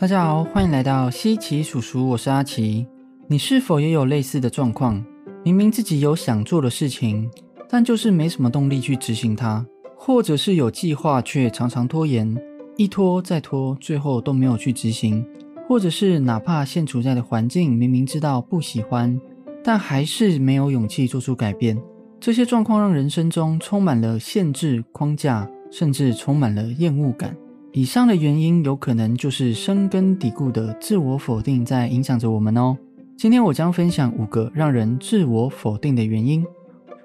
[0.00, 2.86] 大家好，欢迎来到西奇叔叔，我是阿奇。
[3.26, 5.04] 你是否也有类似的状况？
[5.44, 7.28] 明明自己有想做的事情，
[7.68, 9.66] 但就是没什么动力去执行它，
[9.96, 12.32] 或者是有计划却常常拖延，
[12.76, 15.20] 一拖再拖，最后都没有去执行；
[15.66, 19.20] 或者是哪怕现处在的环境明明知道不喜欢，
[19.64, 21.76] 但还是没有勇气做出改变。
[22.20, 27.36] 这些状况让人生中充满了限制、框架，甚至充满了厌恶感。
[27.72, 32.76] 以上的原因有可能就是深根底固的自我否定在影响着我们哦。
[33.16, 36.44] 今天我将分享五个让人自我否定的原因。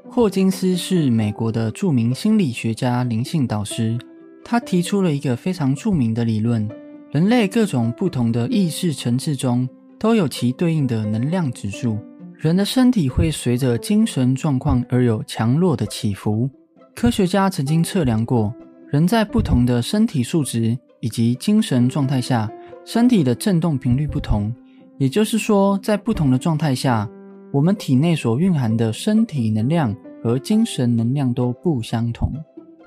[0.09, 3.97] 霍金斯是美国的著名心理学家、灵性导师，
[4.43, 6.67] 他提出了一个非常著名的理论：
[7.11, 9.67] 人类各种不同的意识层次中
[9.99, 11.97] 都有其对应的能量指数。
[12.37, 16.49] 人的身体会随着精神状况而有强弱的起伏。
[16.95, 18.53] 科学家曾经测量过。
[18.93, 22.47] 人在不同的身体素质以及精神状态下，
[22.85, 24.53] 身体的振动频率不同。
[24.99, 27.09] 也就是说，在不同的状态下，
[27.51, 32.31] 我们体内所蕴含的身体能量和精神能量都不相同。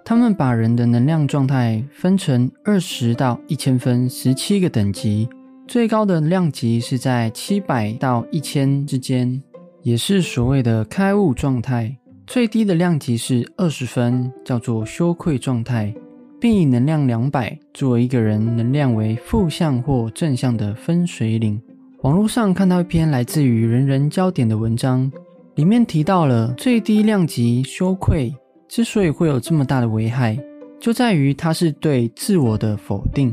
[0.05, 5.29] 他们把人的能量状态分成二十到一千分十七个等级，
[5.67, 9.43] 最高的量级是在七百到一千之间，
[9.83, 11.97] 也是所谓的开悟状态。
[12.27, 15.95] 最低的量级是二十分，叫做羞愧状态，
[16.41, 21.61] 并以能量两百作为一个人能量为负向或正向的分水岭。
[22.03, 25.11] 网络上看到一篇来自于人人焦点的文章，
[25.55, 28.35] 里面提到了最低量级羞愧
[28.67, 30.37] 之所以会有这么大的危害，
[30.81, 33.33] 就在于它是对自我的否定。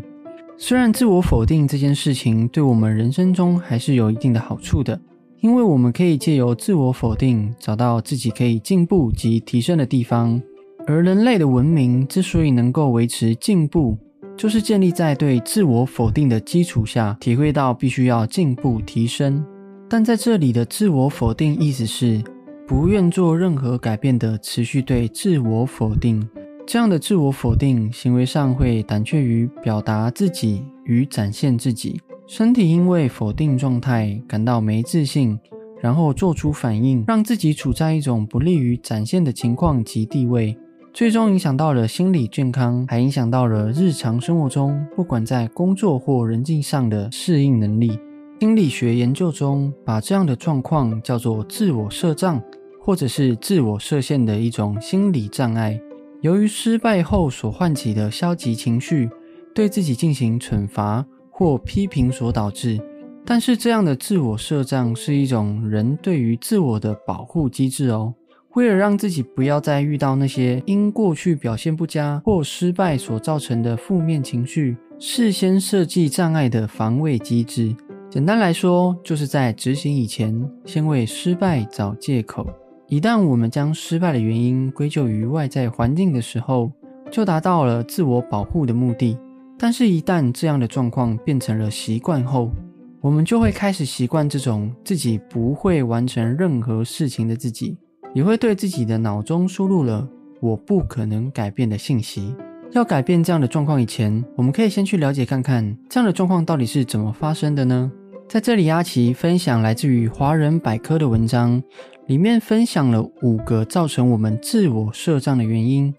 [0.56, 5.00] 虽然自我否定这件事情对我们人生中还是有一定的好处的。
[5.44, 10.42] 因为我们可以借由自我否定，找到自己可以进步及提升的地方。
[10.88, 13.98] 而人类的文明之所以能够维持进步，
[14.38, 19.46] 就是建立在对自我否定的基础下，体会到必须要进步提升。
[19.90, 22.24] 但在这里的自我否定，意思是
[22.66, 26.26] 不愿做任何改变的持续对自我否定。
[26.66, 32.00] 这样的自我否定行为上会胆怯于表达自己与展现自己。
[32.26, 35.38] 身体因为否定状态感到没自信，
[35.82, 40.58] 然后做出反应，让自己处在一种不利于展现的情况及地位，
[40.94, 48.00] 最终影响到了心理健康，还影响到了日常生活中不管在工作或人际上的适应能力。
[48.40, 52.42] 心理学研究中把这样的状况叫做自我设障，
[52.80, 55.80] 或者是自我设限的一种心理障碍。
[56.22, 59.10] 由于失败后所唤起的消极情绪，
[59.54, 61.06] 对自己进行惩罚。
[61.34, 62.80] 或批评所导致，
[63.26, 68.14] 但是这样的自我设障是一种人对于自我的保护机制哦。
[68.54, 77.76] 为了让自己不要再遇到那些因过去表现不佳或失败所造成的负面情绪，事先设计障碍的防卫机制。
[78.12, 82.46] 简单来说，就是在执行以前，先为失败找借口。
[82.88, 86.72] 一旦我们将失败的原因归咎于外在环境的时候，
[87.10, 89.18] 就达到了自我保护的目的。
[89.64, 92.52] 但是，一旦这样的状况变成了习惯后，
[93.00, 97.78] 我们就会开始习惯这种自己不会完成任何事情的自己，
[98.14, 100.06] 也会对自己的脑中输入了
[100.44, 102.36] “我不可能改变”的信息。
[102.74, 107.90] 要改变这样的状况以前，我们可以先去了解看看这样的状况到底是怎么发生的呢？
[108.28, 111.64] 在这里，阿奇分享来自于华人百科的文章，
[112.08, 115.96] 里面分享了五个造成我们自我设障的原因。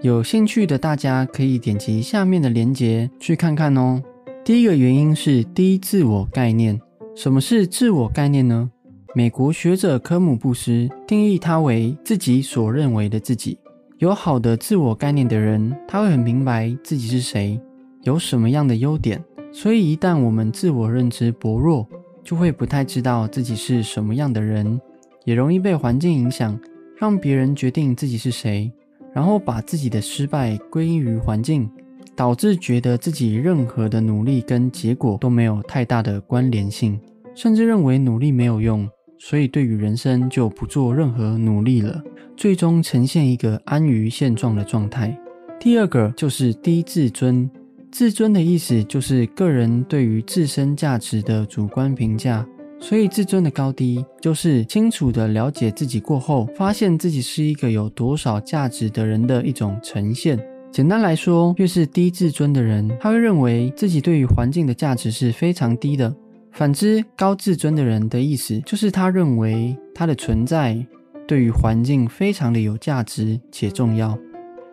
[0.00, 4.00] 有兴趣的大家可以点击下面的链接去看看哦。
[4.44, 6.80] 第一个原因是低自我概念。
[7.16, 8.70] 什么是自我概念呢？
[9.12, 13.58] 美国学者科姆布斯定义它为自己所认为的自己。
[13.98, 17.60] 有好的自我概念的人，他会很明白自己是谁，
[18.04, 19.22] 有什么样的优点。
[19.50, 21.84] 所以一旦我们自我认知薄弱，
[22.22, 24.80] 就会不太知道自己是什么样的人，
[25.24, 26.56] 也容易被环境影响，
[26.96, 28.72] 让别人决定自己是谁。
[29.18, 31.68] 然后把自己的失败归因于环境，
[32.14, 36.96] 导致觉得自己任何的努力跟结果都没有太大的关联性，
[37.34, 38.88] 甚至认为努力没有用，
[39.18, 42.00] 所以对于人生就不做任何努力了，
[42.36, 45.18] 最终呈现一个安于现状的状态。
[45.58, 47.50] 第二个就是低自尊，
[47.90, 52.46] 自尊的意思就是个人对于自身价值的主观评价。
[52.80, 60.38] 所以，自尊的高低就是清楚的了解自己过后，发现自己是一个有多少价值的人的一种呈现。
[60.70, 66.08] 简单来说，越是低自尊的人，他会认为自己对于环境的价值是非常低的；
[66.52, 70.86] 反之，高自尊的人的意思就是他认为他的存在
[71.26, 74.16] 对于环境非常的有价值且重要。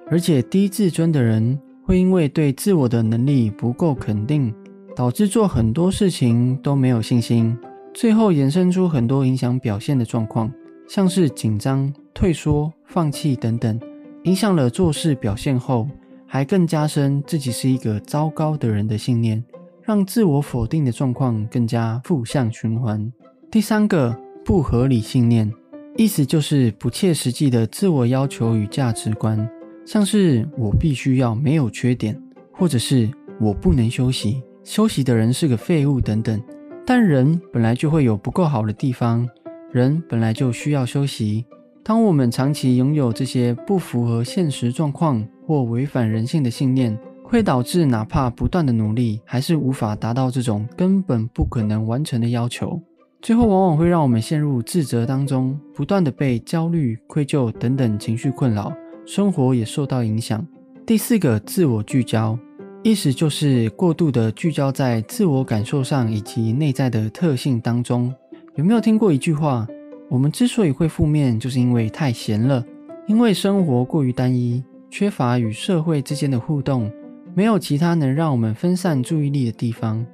[0.09, 4.53] 而且，低自尊的人会因为对自我的能力不够肯定。
[4.95, 7.53] 导致做很多事情都没有信心，
[7.95, 10.51] 最后衍生出很多影响表现的状况，
[10.85, 13.79] 像是紧张、退缩、放弃等等，
[14.25, 15.87] 影响了做事表现后，
[16.27, 19.41] 还更加深自己是一个糟糕的人的信念，
[19.81, 23.09] 让自我否定的状况更加负向循环。
[23.49, 24.13] 第三个
[24.43, 25.49] 不合理信念，
[25.95, 29.49] 意思就是不切实际的自我要求与价值观，
[29.85, 32.21] 像是我必须要没有缺点，
[32.51, 33.09] 或者是
[33.39, 36.37] 我不能休息，休息的人是个废物等等。
[36.85, 39.27] 但人本来就会有不够好的地方，
[39.71, 41.43] 人本来就需要休息。
[41.83, 52.79] 当我们长期拥有这些不符合现实状况或违反人性的信念，会导致哪怕不断的努力，还是无法达到这种根本不可能完成的要求。
[53.21, 58.71] 最后往往会让我们陷入自责当中，不断的被焦虑、愧疚等等情绪困扰，
[59.07, 60.45] 生活也受到影响。
[60.85, 62.37] 第四个，自我聚焦，
[62.85, 68.13] 意思就是过度的聚焦在自我感受上以及内在的特性当中。
[68.53, 69.67] 有没有听过一句话？
[70.07, 72.63] 我们之所以会负面，就是因为太闲了，
[73.07, 76.91] 因为生活过于单一，缺乏与社会之间的互动，
[77.33, 80.05] 没有其他能让我们分散注意力的地方。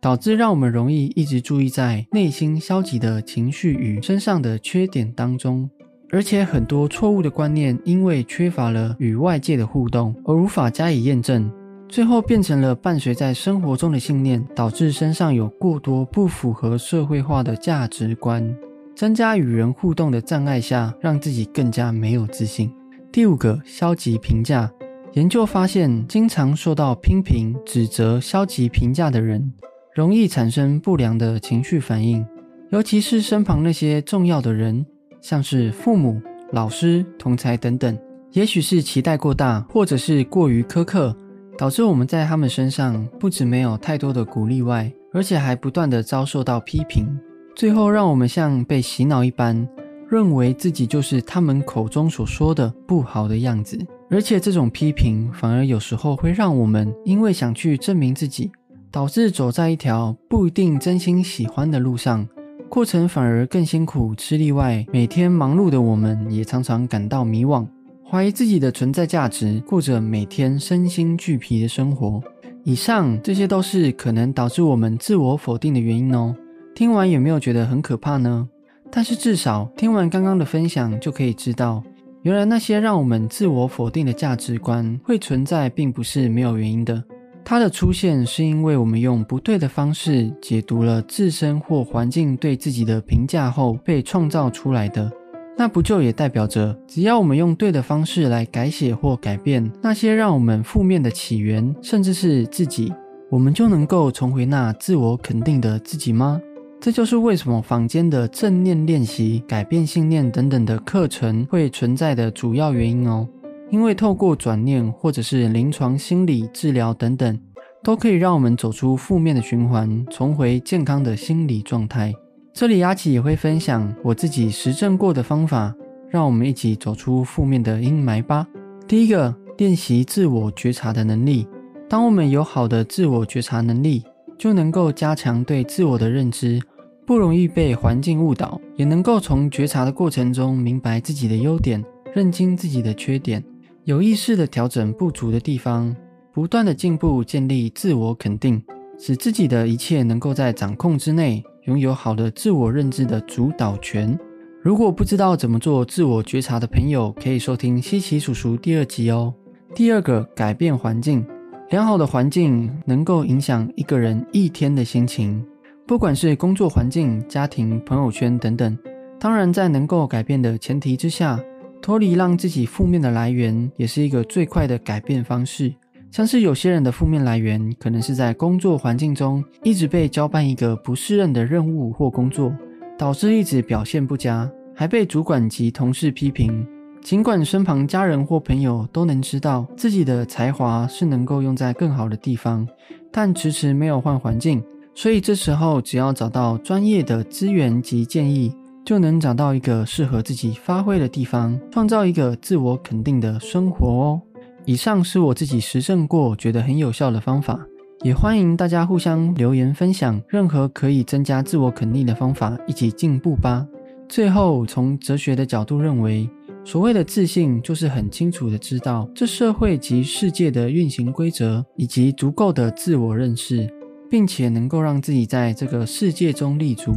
[0.00, 5.68] 导致让我们容易一直注意在内心消极的情绪与身上的缺点当中，
[6.10, 11.50] 而且很多错误的观念因为缺乏了与外界的互动而无法加以验证，
[11.88, 18.56] 最后变成了伴随在生活中的信念，导致身上有过多不符合社会化的价值观，
[18.96, 22.72] 增加与人互动的障碍下，让自己更加没有自信。
[23.12, 24.70] 第五个，消极评价。
[25.12, 29.52] 研究发现，经常受到批评、指责、消极评价的人。
[29.94, 32.26] 容易产生不良的情绪反应，
[32.70, 34.84] 尤其是身旁那些重要的人，
[35.20, 36.20] 像是父母、
[36.50, 37.96] 老师、同才等等。
[38.32, 41.16] 也许是期待过大，或者是过于苛刻，
[41.56, 47.18] 导致我们在他们身上不止没有太多的鼓励外，而且还不断的遭受到批评，
[47.54, 49.68] 最后让我们像被洗脑一般，
[50.08, 53.78] 认为自己就是他们口中所说的不好的样子。
[54.10, 58.50] 而且这种批评反而有时候会让我们因为想去证明自己。
[58.90, 62.24] 导致走在一条不一定真心喜欢的路上，
[62.68, 67.66] 过程反而更辛苦、吃力外，每天忙碌的我们也常常感到迷惘，
[68.14, 72.22] 怀疑自己的存在价值，过着每天身心俱疲的生活。
[72.62, 76.32] 以上这些都是可能导致我们自我否定的原因哦。
[76.76, 78.48] 听完有没有觉得很可怕呢？
[78.88, 81.82] 但是至少听完刚刚的分享，就可以知道，
[82.22, 87.02] 原来那些让我们自我否定的价值观会存在，并不是没有原因的。
[87.44, 95.10] 它的出现是因为我们用不对的方式解读了自身或环境对自己的评价后被创造出来的。
[95.56, 102.92] 那不就也代表着，只要我们用对的方式来改写或改变那些让我们负面的起源，甚至是自己，
[103.30, 106.40] 我们就能够重回那自我肯定的自己吗？
[106.80, 113.26] 这就是为什么坊间的正念练习、改变信念等等的课程会存在的主要原因哦。
[113.70, 117.40] 因为透过转念，或者是临床心理治疗等等，
[117.82, 122.14] 都可以让我们走出负面的循环，重回健康的心理状态。
[122.54, 125.74] 这里阿奇也会分享我自己实证过的方法，
[126.08, 128.46] 让我们一起走出负面的阴霾吧。
[128.86, 131.48] 第一个，练习自我觉察的能力。
[131.88, 134.04] 当我们有好的自我觉察能力，
[134.38, 136.62] 就能够加强对自我的认知，
[137.04, 143.42] 不容易被环境误导，也能够从觉察的过程中明白自己的优点，认清自己的缺点。
[143.82, 145.94] 有意识的调整不足的地方，
[146.32, 148.62] 不断的进步，建立自我肯定，
[148.98, 154.18] 使自己的一切能够在掌控之内，拥有好的自我认知的主导权。
[154.62, 159.34] 如果不知道怎么做自我觉察的朋友，可以收听西奇叔叔第二集哦。
[159.74, 161.26] 第二个，改变环境，
[161.70, 165.44] 良好的环境能够影响一个人一天的心情，
[165.86, 168.78] 不管是工作环境、家庭、朋友圈等等。
[169.18, 171.38] 当然，在能够改变的前提之下。
[171.82, 175.70] 脱离让自己负面的来源，也是一个最快的改变方式。
[176.14, 182.54] 像是有些人的负面来源，可能是在工作环境中一直被交办一个不适任的任务或工作，
[182.96, 186.64] 导致一直表现不佳，还被主管及同事批评。
[187.02, 192.64] 尽管身旁家人或朋友都能知道自己的才华是能够用在更好的地方，
[193.10, 194.62] 但迟迟没有换环境。
[194.94, 198.54] 所以这时候，只要找到专业的资源及建议。
[198.84, 204.20] 就能找到一个适合自己发挥的地方，创造一个自我肯定的生活哦。
[204.66, 207.60] 以上是我自己实证过，觉得很有效的方法，
[208.02, 213.66] 也欢迎大家互相留言分享任何可以增加自我肯定的方法，一起进步吧。
[214.08, 216.28] 最后，从哲学的角度认为，
[216.64, 223.68] 所谓的自信，就是很清楚的知道这社会及世界的运行规则，以及足够的自我认识。
[224.10, 226.92] 并且能够让自己在这个世界中立足，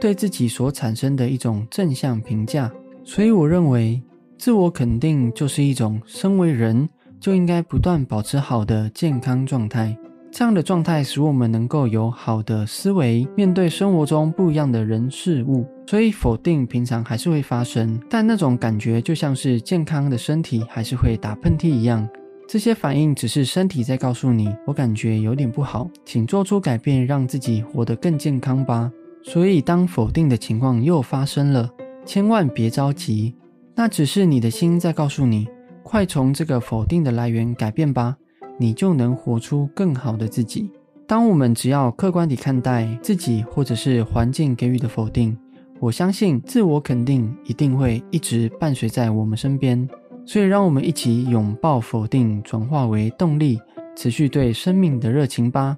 [0.00, 2.70] 对自己所产生的一种正向评价。
[3.02, 4.00] 所以，我认为
[4.38, 6.88] 自我肯定就是一种身为人
[7.22, 9.96] 就应该不断保持好的健康状态。
[10.32, 15.64] 这样的状态使我们能够有好的思维，面对生活中不一样的人事物。
[15.86, 22.08] 所以，否定平常还是会发生，但那种感觉就像是健康的身体还是会打喷嚏一样。
[22.48, 28.90] 这些反应只是身体在告诉你，我感觉有点不好，请做出改变，让自己活得更健康吧。
[29.22, 31.70] 所以，当否定的情况又发生了，
[32.04, 33.34] 千万别着急，
[33.76, 35.46] 那只是你的心在告诉你，
[35.92, 38.16] 快从这个否定的来源改变吧。
[38.58, 40.70] 你就能活出更好的自己。
[41.06, 45.36] 当我们只要客观地看待自己或者是环境给予的否定，
[45.80, 49.86] 我相信自我肯定一定会一直伴随在我们身边。
[50.24, 53.60] 所以，让我们一起拥抱否定，转化为动力，
[53.94, 55.76] 持续对生命的热情吧。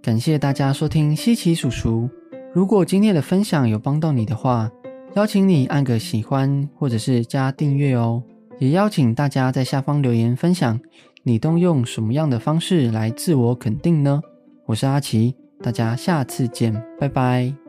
[0.00, 2.08] 感谢大家收听西奇叔叔。
[2.54, 4.70] 如果今天的分享有帮到你的话，
[5.14, 8.22] 邀请你按个喜欢或者是加订阅哦。
[8.58, 10.80] 也邀请大家在下方留言分享。
[11.22, 14.22] 你都用什么样的方式来自我肯定呢？
[14.66, 17.65] 我是阿奇，大家下次见，拜拜。